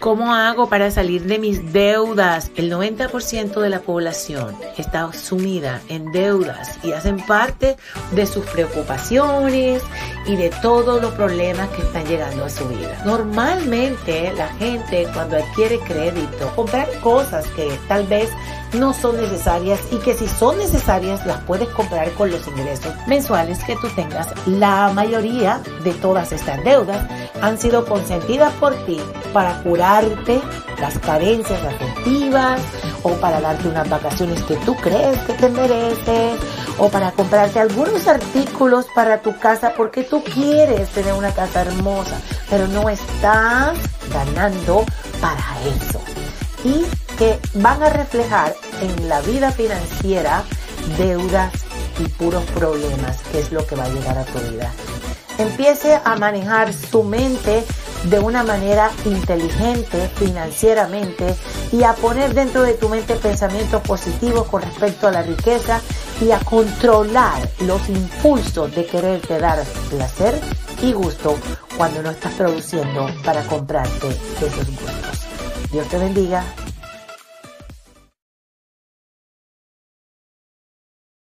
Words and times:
¿Cómo 0.00 0.32
hago 0.34 0.70
para 0.70 0.90
salir 0.90 1.24
de 1.24 1.38
mis 1.38 1.74
deudas? 1.74 2.50
El 2.56 2.72
90% 2.72 3.60
de 3.60 3.68
la 3.68 3.80
población 3.80 4.56
está 4.78 5.12
sumida 5.12 5.82
en 5.88 6.10
deudas 6.10 6.78
y 6.82 6.92
hacen 6.92 7.18
parte 7.26 7.76
de 8.12 8.24
sus 8.24 8.46
preocupaciones 8.46 9.82
y 10.26 10.36
de 10.36 10.48
todos 10.62 11.02
los 11.02 11.12
problemas 11.12 11.68
que 11.68 11.82
están 11.82 12.06
llegando 12.06 12.46
a 12.46 12.48
su 12.48 12.66
vida. 12.66 13.02
Normalmente 13.04 14.32
la 14.38 14.48
gente 14.54 15.06
cuando 15.12 15.36
adquiere 15.36 15.78
crédito 15.80 16.50
compra 16.56 16.86
cosas 17.02 17.46
que 17.48 17.70
tal 17.86 18.06
vez 18.06 18.30
no 18.72 18.94
son 18.94 19.20
necesarias 19.20 19.80
y 19.90 19.96
que 19.96 20.14
si 20.14 20.28
son 20.28 20.56
necesarias 20.56 21.26
las 21.26 21.42
puedes 21.42 21.68
comprar 21.68 22.10
con 22.12 22.30
los 22.30 22.46
ingresos 22.48 22.94
mensuales 23.06 23.62
que 23.64 23.76
tú 23.76 23.88
tengas. 23.94 24.28
La 24.46 24.90
mayoría 24.94 25.60
de 25.84 25.92
todas 25.92 26.32
estas 26.32 26.64
deudas 26.64 27.06
han 27.42 27.58
sido 27.58 27.84
consentidas 27.84 28.52
por 28.54 28.74
ti 28.86 29.00
para 29.32 29.62
curarte 29.62 30.40
las 30.80 30.98
carencias 30.98 31.60
afectivas 31.62 32.60
o 33.02 33.10
para 33.14 33.40
darte 33.40 33.68
unas 33.68 33.88
vacaciones 33.88 34.42
que 34.44 34.56
tú 34.56 34.74
crees 34.76 35.18
que 35.20 35.32
te 35.34 35.48
mereces 35.48 36.38
o 36.78 36.88
para 36.88 37.12
comprarte 37.12 37.60
algunos 37.60 38.06
artículos 38.08 38.86
para 38.94 39.20
tu 39.22 39.38
casa 39.38 39.72
porque 39.76 40.02
tú 40.02 40.22
quieres 40.22 40.88
tener 40.90 41.12
una 41.14 41.32
casa 41.32 41.62
hermosa, 41.62 42.20
pero 42.48 42.66
no 42.68 42.88
estás 42.88 43.78
ganando 44.12 44.84
para 45.20 45.44
eso. 45.76 46.00
Y 46.64 46.84
que 47.16 47.38
van 47.54 47.82
a 47.82 47.90
reflejar 47.90 48.54
en 48.80 49.08
la 49.08 49.20
vida 49.22 49.50
financiera 49.50 50.42
deudas 50.98 51.52
y 51.98 52.08
puros 52.08 52.44
problemas, 52.54 53.18
que 53.30 53.40
es 53.40 53.52
lo 53.52 53.66
que 53.66 53.76
va 53.76 53.84
a 53.84 53.88
llegar 53.88 54.18
a 54.18 54.24
tu 54.24 54.38
vida. 54.50 54.70
Empiece 55.40 55.98
a 56.04 56.16
manejar 56.16 56.70
su 56.74 57.02
mente 57.02 57.64
de 58.04 58.18
una 58.18 58.42
manera 58.42 58.90
inteligente 59.06 60.10
financieramente 60.16 61.34
y 61.72 61.82
a 61.82 61.94
poner 61.94 62.34
dentro 62.34 62.60
de 62.60 62.74
tu 62.74 62.90
mente 62.90 63.14
pensamientos 63.16 63.80
positivos 63.80 64.46
con 64.48 64.60
respecto 64.60 65.08
a 65.08 65.12
la 65.12 65.22
riqueza 65.22 65.80
y 66.20 66.30
a 66.32 66.40
controlar 66.40 67.48
los 67.60 67.88
impulsos 67.88 68.74
de 68.74 68.84
quererte 68.84 69.38
dar 69.38 69.64
placer 69.88 70.38
y 70.82 70.92
gusto 70.92 71.38
cuando 71.74 72.02
no 72.02 72.10
estás 72.10 72.34
produciendo 72.34 73.06
para 73.24 73.42
comprarte 73.44 74.08
esos 74.08 74.66
gustos. 74.66 75.26
Dios 75.72 75.88
te 75.88 75.96
bendiga 75.96 76.44